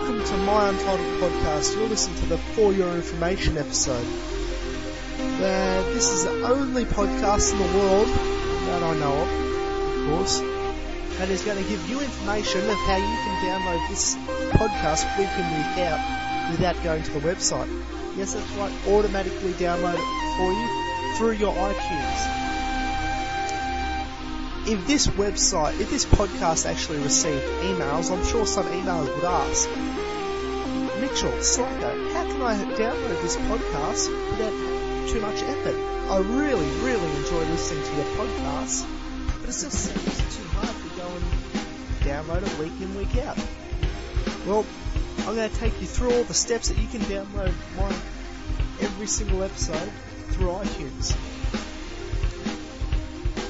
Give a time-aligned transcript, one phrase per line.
[0.00, 1.76] welcome to my Untitled Podcast.
[1.76, 4.06] You're listening to the For Your Information episode.
[5.18, 10.40] Uh, this is the only podcast in the world that I know of, of course,
[11.18, 14.14] that is going to give you information of how you can download this
[14.56, 17.68] podcast week in, week out without going to the website.
[18.16, 22.49] Yes, that's right, automatically download it for you through your iTunes
[24.70, 29.68] if this website, if this podcast actually received emails, I'm sure some emails would ask,
[31.00, 35.74] Mitchell, Slacko, how can I download this podcast without too much effort?
[35.74, 38.86] I really, really enjoy listening to your podcast,
[39.40, 41.24] but it just seems too hard to go and
[42.06, 43.38] download it week in, week out.
[44.46, 44.64] Well,
[45.26, 47.88] I'm going to take you through all the steps that you can download my
[48.80, 49.90] every single episode
[50.28, 51.16] through iTunes.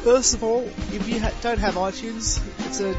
[0.02, 2.94] First of all, if you ha- don't have iTunes, it's a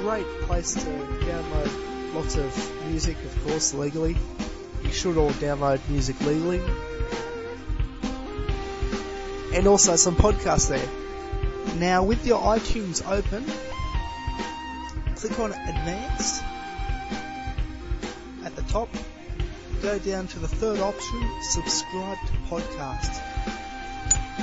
[0.00, 4.16] great place to download lots of music, of course, legally.
[4.82, 6.60] You should all download music legally.
[9.54, 11.76] And also some podcasts there.
[11.76, 13.44] Now, with your iTunes open,
[15.14, 16.42] click on Advanced
[18.44, 18.88] at the top.
[19.82, 23.20] Go down to the third option, Subscribe to Podcast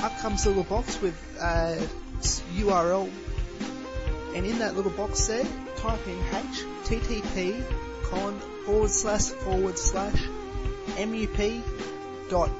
[0.02, 1.76] up comes a little box with uh,
[2.56, 3.10] URL,
[4.34, 5.44] and in that little box there,
[5.76, 7.64] type in http
[8.04, 10.20] colon forward slash forward slash
[10.96, 11.62] mup
[12.28, 12.50] dot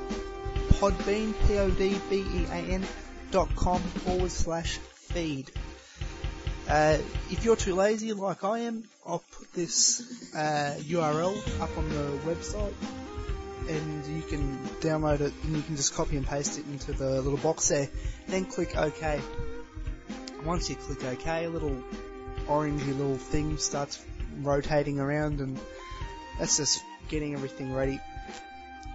[0.78, 2.82] podbean p o d b e a n
[3.30, 5.50] dot com forward slash feed.
[6.68, 6.98] Uh,
[7.30, 12.18] if you're too lazy like I am, I'll put this uh, URL up on the
[12.24, 12.74] website
[13.72, 17.20] and you can download it and you can just copy and paste it into the
[17.20, 17.88] little box there.
[18.28, 19.20] Then click OK.
[20.44, 21.82] Once you click OK, a little
[22.46, 24.04] orangey little thing starts
[24.40, 25.58] rotating around and
[26.38, 28.00] that's just getting everything ready.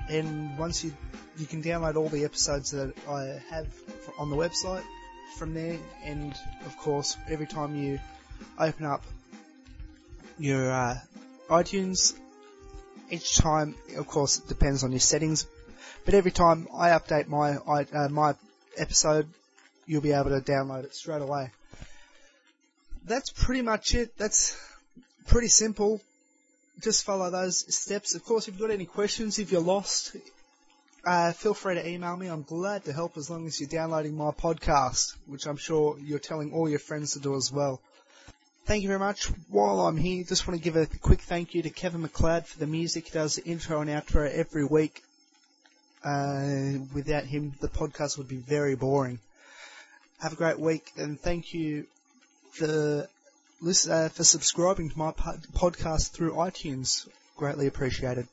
[0.09, 0.93] And once you
[1.37, 3.67] you can download all the episodes that I have
[4.17, 4.83] on the website
[5.37, 6.33] from there and
[6.65, 7.99] of course every time you
[8.57, 9.03] open up
[10.39, 10.97] your uh,
[11.49, 12.15] iTunes
[13.09, 15.45] each time, of course, it depends on your settings,
[16.05, 18.35] but every time I update my uh, my
[18.77, 19.27] episode,
[19.85, 21.51] you'll be able to download it straight away.
[23.05, 24.17] That's pretty much it.
[24.17, 24.57] That's
[25.27, 26.01] pretty simple.
[26.81, 28.15] Just follow those steps.
[28.15, 30.15] Of course, if you've got any questions, if you're lost,
[31.05, 32.27] uh, feel free to email me.
[32.27, 36.19] I'm glad to help as long as you're downloading my podcast, which I'm sure you're
[36.19, 37.81] telling all your friends to do as well.
[38.67, 39.27] Thank you very much.
[39.49, 42.59] While I'm here, just want to give a quick thank you to Kevin MacLeod for
[42.59, 43.05] the music.
[43.05, 45.01] He does the intro and outro every week.
[46.03, 49.19] Uh, without him, the podcast would be very boring.
[50.19, 51.85] Have a great week, and thank you
[52.51, 53.07] for
[53.65, 57.07] uh, for subscribing to my podcast through iTunes.
[57.37, 58.27] Greatly appreciated.